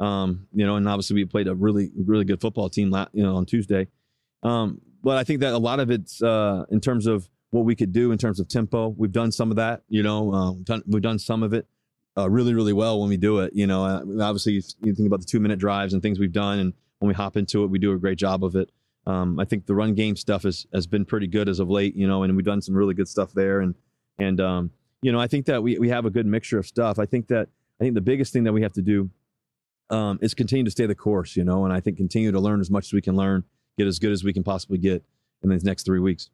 um, 0.00 0.46
you 0.52 0.66
know, 0.66 0.76
and 0.76 0.88
obviously 0.88 1.14
we 1.14 1.24
played 1.24 1.48
a 1.48 1.54
really 1.54 1.90
really 1.96 2.24
good 2.24 2.40
football 2.40 2.68
team, 2.68 2.94
you 3.12 3.22
know, 3.22 3.36
on 3.36 3.46
Tuesday. 3.46 3.88
Um, 4.44 4.80
but 5.02 5.16
I 5.16 5.24
think 5.24 5.40
that 5.40 5.52
a 5.52 5.58
lot 5.58 5.80
of 5.80 5.90
it's 5.90 6.22
uh, 6.22 6.64
in 6.70 6.80
terms 6.80 7.06
of 7.06 7.28
what 7.50 7.64
we 7.64 7.74
could 7.74 7.92
do 7.92 8.12
in 8.12 8.18
terms 8.18 8.40
of 8.40 8.48
tempo. 8.48 8.88
We've 8.88 9.12
done 9.12 9.32
some 9.32 9.50
of 9.50 9.56
that, 9.56 9.82
you 9.88 10.02
know, 10.02 10.54
we've, 10.56 10.64
done, 10.64 10.82
we've 10.86 11.02
done 11.02 11.18
some 11.18 11.42
of 11.42 11.52
it 11.52 11.66
uh, 12.16 12.28
really, 12.28 12.54
really 12.54 12.72
well 12.72 13.00
when 13.00 13.08
we 13.08 13.16
do 13.16 13.38
it. 13.40 13.52
You 13.54 13.66
know, 13.66 13.84
uh, 13.84 14.02
obviously 14.20 14.54
you 14.54 14.94
think 14.94 15.06
about 15.06 15.20
the 15.20 15.26
two 15.26 15.40
minute 15.40 15.58
drives 15.58 15.92
and 15.94 16.02
things 16.02 16.18
we've 16.18 16.32
done, 16.32 16.58
and 16.58 16.72
when 16.98 17.08
we 17.08 17.14
hop 17.14 17.36
into 17.36 17.64
it, 17.64 17.68
we 17.68 17.78
do 17.78 17.92
a 17.92 17.98
great 17.98 18.18
job 18.18 18.44
of 18.44 18.56
it. 18.56 18.70
Um, 19.06 19.38
I 19.38 19.44
think 19.44 19.66
the 19.66 19.74
run 19.74 19.94
game 19.94 20.16
stuff 20.16 20.44
has 20.44 20.66
has 20.72 20.86
been 20.86 21.04
pretty 21.04 21.26
good 21.26 21.48
as 21.48 21.60
of 21.60 21.68
late, 21.68 21.94
you 21.94 22.06
know, 22.06 22.22
and 22.22 22.34
we've 22.36 22.44
done 22.44 22.62
some 22.62 22.74
really 22.74 22.94
good 22.94 23.08
stuff 23.08 23.32
there. 23.32 23.60
And 23.60 23.74
and 24.18 24.40
um, 24.40 24.70
you 25.02 25.12
know, 25.12 25.20
I 25.20 25.26
think 25.26 25.46
that 25.46 25.62
we 25.62 25.78
we 25.78 25.90
have 25.90 26.06
a 26.06 26.10
good 26.10 26.26
mixture 26.26 26.58
of 26.58 26.66
stuff. 26.66 26.98
I 26.98 27.04
think 27.04 27.28
that 27.28 27.48
I 27.80 27.84
think 27.84 27.94
the 27.94 28.00
biggest 28.00 28.32
thing 28.32 28.44
that 28.44 28.52
we 28.52 28.62
have 28.62 28.72
to 28.74 28.82
do 28.82 29.10
um, 29.90 30.18
is 30.22 30.32
continue 30.32 30.64
to 30.64 30.70
stay 30.70 30.86
the 30.86 30.94
course, 30.94 31.36
you 31.36 31.44
know, 31.44 31.64
and 31.64 31.74
I 31.74 31.80
think 31.80 31.98
continue 31.98 32.32
to 32.32 32.40
learn 32.40 32.60
as 32.60 32.70
much 32.70 32.86
as 32.86 32.92
we 32.94 33.02
can 33.02 33.14
learn, 33.14 33.44
get 33.76 33.86
as 33.86 33.98
good 33.98 34.12
as 34.12 34.24
we 34.24 34.32
can 34.32 34.44
possibly 34.44 34.78
get 34.78 35.04
in 35.42 35.50
these 35.50 35.64
next 35.64 35.84
three 35.84 36.00
weeks. 36.00 36.30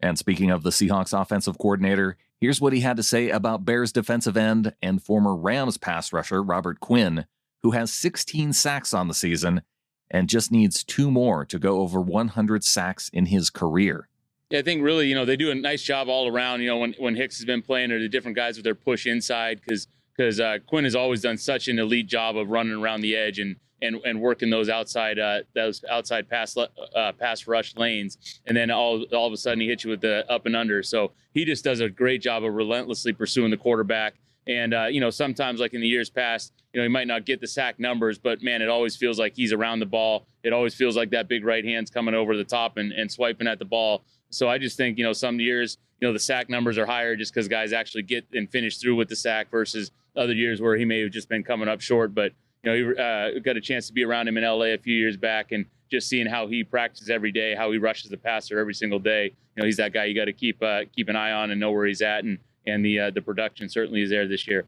And 0.00 0.18
speaking 0.18 0.50
of 0.50 0.62
the 0.62 0.70
Seahawks 0.70 1.18
offensive 1.18 1.58
coordinator, 1.58 2.16
here's 2.40 2.60
what 2.60 2.72
he 2.72 2.80
had 2.80 2.96
to 2.98 3.02
say 3.02 3.30
about 3.30 3.64
Bears 3.64 3.92
defensive 3.92 4.36
end 4.36 4.74
and 4.82 5.02
former 5.02 5.34
Rams 5.34 5.78
pass 5.78 6.12
rusher 6.12 6.42
Robert 6.42 6.80
Quinn, 6.80 7.26
who 7.62 7.70
has 7.70 7.92
16 7.92 8.52
sacks 8.52 8.92
on 8.92 9.08
the 9.08 9.14
season 9.14 9.62
and 10.10 10.28
just 10.28 10.52
needs 10.52 10.84
two 10.84 11.10
more 11.10 11.44
to 11.44 11.58
go 11.58 11.80
over 11.80 12.00
100 12.00 12.62
sacks 12.62 13.08
in 13.08 13.26
his 13.26 13.50
career. 13.50 14.08
Yeah, 14.50 14.60
I 14.60 14.62
think 14.62 14.82
really, 14.82 15.08
you 15.08 15.14
know, 15.14 15.24
they 15.24 15.36
do 15.36 15.50
a 15.50 15.54
nice 15.54 15.82
job 15.82 16.08
all 16.08 16.28
around. 16.28 16.60
You 16.60 16.68
know, 16.68 16.78
when, 16.78 16.94
when 16.98 17.16
Hicks 17.16 17.38
has 17.38 17.44
been 17.44 17.62
playing, 17.62 17.90
or 17.90 17.98
the 17.98 18.08
different 18.08 18.36
guys 18.36 18.56
with 18.56 18.64
their 18.64 18.76
push 18.76 19.06
inside, 19.06 19.60
because 19.60 19.88
because 20.16 20.40
uh, 20.40 20.58
Quinn 20.66 20.84
has 20.84 20.94
always 20.94 21.20
done 21.20 21.36
such 21.36 21.68
an 21.68 21.78
elite 21.78 22.06
job 22.06 22.36
of 22.36 22.48
running 22.48 22.72
around 22.72 23.02
the 23.02 23.14
edge 23.14 23.38
and 23.38 23.56
and, 23.82 23.96
and 24.04 24.20
working 24.20 24.50
those 24.50 24.68
outside 24.68 25.18
uh, 25.18 25.40
those 25.54 25.84
outside 25.90 26.28
pass 26.28 26.56
uh, 26.56 27.12
pass 27.18 27.46
rush 27.46 27.76
lanes, 27.76 28.40
and 28.46 28.56
then 28.56 28.70
all 28.70 29.04
all 29.12 29.26
of 29.26 29.32
a 29.32 29.36
sudden 29.36 29.60
he 29.60 29.68
hits 29.68 29.84
you 29.84 29.90
with 29.90 30.00
the 30.00 30.24
up 30.30 30.46
and 30.46 30.56
under. 30.56 30.82
So 30.82 31.12
he 31.32 31.44
just 31.44 31.64
does 31.64 31.80
a 31.80 31.88
great 31.88 32.22
job 32.22 32.44
of 32.44 32.54
relentlessly 32.54 33.12
pursuing 33.12 33.50
the 33.50 33.56
quarterback. 33.56 34.14
And 34.46 34.74
uh, 34.74 34.86
you 34.86 35.00
know, 35.00 35.10
sometimes 35.10 35.60
like 35.60 35.74
in 35.74 35.80
the 35.80 35.88
years 35.88 36.08
past, 36.08 36.52
you 36.72 36.80
know, 36.80 36.84
he 36.84 36.88
might 36.88 37.06
not 37.08 37.24
get 37.24 37.40
the 37.40 37.48
sack 37.48 37.78
numbers, 37.80 38.18
but 38.18 38.42
man, 38.42 38.62
it 38.62 38.68
always 38.68 38.96
feels 38.96 39.18
like 39.18 39.34
he's 39.34 39.52
around 39.52 39.80
the 39.80 39.86
ball. 39.86 40.26
It 40.42 40.52
always 40.52 40.74
feels 40.74 40.96
like 40.96 41.10
that 41.10 41.28
big 41.28 41.44
right 41.44 41.64
hand's 41.64 41.90
coming 41.90 42.14
over 42.14 42.36
the 42.36 42.44
top 42.44 42.76
and, 42.76 42.92
and 42.92 43.10
swiping 43.10 43.48
at 43.48 43.58
the 43.58 43.64
ball. 43.64 44.04
So 44.30 44.48
I 44.48 44.58
just 44.58 44.76
think, 44.76 44.98
you 44.98 45.04
know, 45.04 45.12
some 45.12 45.40
years, 45.40 45.78
you 46.00 46.06
know, 46.06 46.12
the 46.12 46.18
sack 46.18 46.48
numbers 46.48 46.78
are 46.78 46.86
higher 46.86 47.16
just 47.16 47.32
because 47.32 47.48
guys 47.48 47.72
actually 47.72 48.02
get 48.02 48.26
and 48.32 48.50
finish 48.50 48.78
through 48.78 48.96
with 48.96 49.08
the 49.08 49.16
sack 49.16 49.50
versus 49.50 49.90
other 50.14 50.32
years 50.32 50.60
where 50.60 50.76
he 50.76 50.84
may 50.84 51.00
have 51.00 51.10
just 51.10 51.28
been 51.28 51.42
coming 51.42 51.68
up 51.68 51.80
short. 51.80 52.14
But 52.14 52.32
you 52.62 52.94
know, 52.94 53.02
uh, 53.02 53.38
got 53.40 53.56
a 53.56 53.60
chance 53.60 53.86
to 53.86 53.92
be 53.92 54.04
around 54.04 54.28
him 54.28 54.36
in 54.36 54.44
LA 54.44 54.66
a 54.66 54.78
few 54.78 54.94
years 54.94 55.16
back 55.16 55.52
and 55.52 55.66
just 55.90 56.08
seeing 56.08 56.26
how 56.26 56.46
he 56.46 56.64
practices 56.64 57.10
every 57.10 57.32
day, 57.32 57.54
how 57.54 57.70
he 57.70 57.78
rushes 57.78 58.10
the 58.10 58.16
passer 58.16 58.58
every 58.58 58.74
single 58.74 58.98
day. 58.98 59.34
You 59.54 59.62
know, 59.62 59.66
he's 59.66 59.76
that 59.76 59.92
guy 59.92 60.04
you 60.04 60.14
got 60.14 60.24
to 60.26 60.32
keep 60.32 60.62
uh, 60.62 60.80
keep 60.94 61.08
an 61.08 61.16
eye 61.16 61.32
on 61.32 61.50
and 61.50 61.60
know 61.60 61.72
where 61.72 61.86
he's 61.86 62.02
at, 62.02 62.24
and 62.24 62.38
and 62.66 62.84
the 62.84 63.00
uh, 63.00 63.10
the 63.10 63.22
production 63.22 63.68
certainly 63.68 64.02
is 64.02 64.10
there 64.10 64.26
this 64.26 64.46
year. 64.46 64.66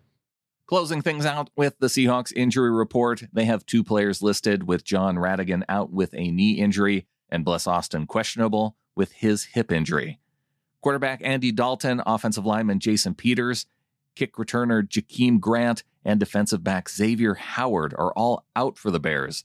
Closing 0.66 1.00
things 1.00 1.24
out 1.24 1.48
with 1.56 1.78
the 1.78 1.86
Seahawks 1.86 2.32
injury 2.36 2.70
report, 2.70 3.24
they 3.32 3.46
have 3.46 3.64
two 3.64 3.82
players 3.82 4.22
listed 4.22 4.68
with 4.68 4.84
Jon 4.84 5.16
Rhattigan 5.16 5.62
out 5.66 5.90
with 5.90 6.12
a 6.12 6.30
knee 6.30 6.52
injury 6.52 7.06
and 7.30 7.44
Bless 7.44 7.66
Austin 7.66 8.06
questionable 8.06 8.76
with 8.94 9.12
his 9.12 9.44
hip 9.44 9.72
injury. 9.72 10.20
Quarterback 10.82 11.20
Andy 11.24 11.52
Dalton, 11.52 12.02
offensive 12.04 12.44
lineman 12.44 12.80
Jason 12.80 13.14
Peters, 13.14 13.66
kick 14.18 14.34
returner 14.34 14.82
Jakeem 14.82 15.38
Grant, 15.38 15.84
and 16.04 16.18
defensive 16.18 16.64
back 16.64 16.88
Xavier 16.88 17.34
Howard 17.34 17.94
are 17.96 18.12
all 18.14 18.44
out 18.56 18.76
for 18.76 18.90
the 18.90 18.98
Bears. 18.98 19.44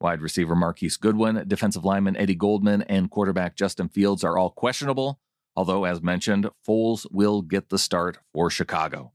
Wide 0.00 0.20
receiver 0.20 0.54
Marquise 0.54 0.96
Goodwin, 0.96 1.44
defensive 1.48 1.84
lineman 1.84 2.16
Eddie 2.16 2.36
Goldman, 2.36 2.82
and 2.82 3.10
quarterback 3.10 3.56
Justin 3.56 3.88
Fields 3.88 4.22
are 4.22 4.38
all 4.38 4.50
questionable, 4.50 5.18
although, 5.56 5.84
as 5.84 6.02
mentioned, 6.02 6.48
Foles 6.66 7.04
will 7.10 7.42
get 7.42 7.68
the 7.68 7.78
start 7.78 8.18
for 8.32 8.48
Chicago. 8.48 9.10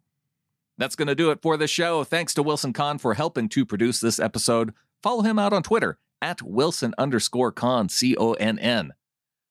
That's 0.77 0.95
going 0.95 1.07
to 1.07 1.15
do 1.15 1.31
it 1.31 1.41
for 1.41 1.55
the 1.55 1.67
show. 1.67 2.03
Thanks 2.03 2.33
to 2.33 2.43
Wilson 2.43 2.73
Conn 2.73 2.97
for 2.97 3.13
helping 3.13 3.47
to 3.49 3.65
produce 3.65 4.01
this 4.01 4.19
episode. 4.19 4.73
Follow 5.01 5.21
him 5.21 5.39
out 5.39 5.53
on 5.53 5.63
Twitter 5.63 5.97
at 6.21 6.41
Wilson 6.41 6.93
underscore 6.97 7.53
Conn, 7.53 7.87
C 7.87 8.15
O 8.17 8.33
N 8.33 8.59
N. 8.59 8.93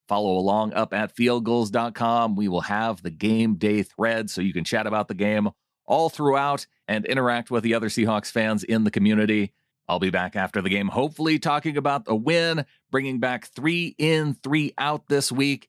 Follow 0.08 0.36
along 0.36 0.72
up 0.74 0.94
at 0.94 1.14
fieldgulls.com. 1.14 2.36
We 2.36 2.48
will 2.48 2.62
have 2.62 3.02
the 3.02 3.10
game 3.10 3.56
day 3.56 3.82
thread 3.82 4.30
so 4.30 4.40
you 4.40 4.52
can 4.52 4.64
chat 4.64 4.86
about 4.86 5.08
the 5.08 5.14
game 5.14 5.50
all 5.84 6.08
throughout 6.08 6.66
and 6.88 7.04
interact 7.06 7.50
with 7.50 7.62
the 7.64 7.74
other 7.74 7.88
Seahawks 7.88 8.30
fans 8.30 8.64
in 8.64 8.84
the 8.84 8.90
community. 8.90 9.52
I'll 9.88 10.00
be 10.00 10.10
back 10.10 10.34
after 10.34 10.60
the 10.60 10.68
game, 10.68 10.88
hopefully 10.88 11.38
talking 11.38 11.76
about 11.76 12.04
the 12.04 12.14
win, 12.14 12.66
bringing 12.90 13.20
back 13.20 13.46
three 13.46 13.94
in, 13.98 14.34
three 14.34 14.72
out 14.78 15.08
this 15.08 15.30
week. 15.30 15.68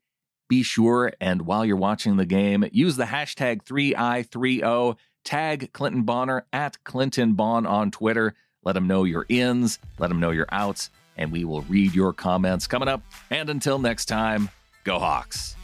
Be 0.49 0.63
sure 0.63 1.11
and 1.19 1.43
while 1.43 1.65
you're 1.65 1.75
watching 1.75 2.17
the 2.17 2.25
game, 2.25 2.65
use 2.71 2.95
the 2.95 3.03
hashtag 3.03 3.63
3i30 3.63 4.95
Tag 5.25 5.73
Clinton 5.73 6.03
Bonner 6.03 6.45
at 6.53 6.81
Clinton 6.85 7.33
Bon 7.33 7.65
on 7.65 7.91
Twitter. 7.91 8.33
Let 8.63 8.77
him 8.77 8.87
know 8.87 9.03
your 9.03 9.25
ins, 9.27 9.77
let 9.99 10.09
him 10.09 10.21
know 10.21 10.31
your 10.31 10.47
outs, 10.51 10.89
and 11.17 11.31
we 11.31 11.43
will 11.43 11.61
read 11.63 11.93
your 11.93 12.13
comments 12.13 12.67
coming 12.67 12.87
up. 12.87 13.01
And 13.29 13.49
until 13.49 13.79
next 13.79 14.05
time, 14.05 14.49
go 14.83 14.99
Hawks. 14.99 15.55